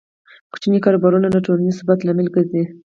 [0.51, 2.63] کوچني کاروبارونه د ټولنیز ثبات لامل ګرځي.